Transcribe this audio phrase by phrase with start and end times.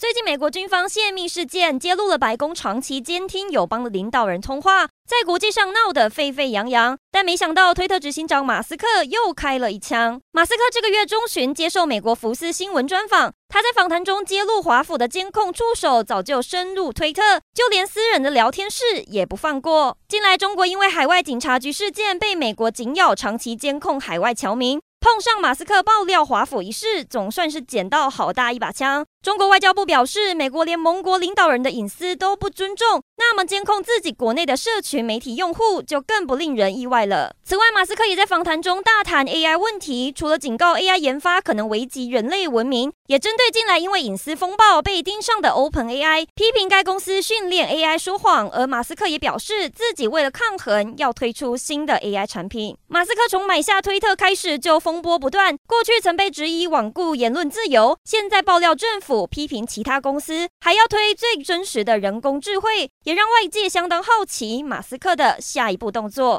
[0.00, 6.96] 最近，美国军方泄密事件揭露了白宫长期监听友邦的领导人通话，在国际上闹得沸沸扬扬。
[7.10, 10.20] 但没想到，推特执行长马斯克又开了一枪。
[10.30, 19.98] 马斯克这个月中旬接受美国福斯新闻专访，他在访谈中揭露华府的监控触手早就深入推特，就连私人的聊天室也不放过。
[20.06, 24.80] 近来，中国因为海外警察局事件被美国紧咬，长期监控海外侨民。
[25.00, 29.06] 碰上马斯克爆料华府一事，总算是捡到好大一把枪。
[29.20, 37.34] 中国外交部表示，美国连盟国领导人的隐私都不尊重，那么监控自己国内的社群媒体用户就更不令人意外了。
[37.44, 48.48] 此外，马斯克也在访谈中大谈 AI 问题，除了警告 AI 研发可能危及人类文明，也针对近来因为隐私风暴被盯上的 OpenAI，批评该公司训练 AI 说谎。
[48.50, 52.76] 而马斯克也表示，自己为了抗衡，要推出新的 AI 产品。
[52.86, 66.36] 马斯克从买下推特开始就风波不断，过去曾被质疑罔顾言论自由，现在爆料政府府批评其他公司，还要推最真实的人工智慧，也让外界相当好奇马斯克的下一步动作。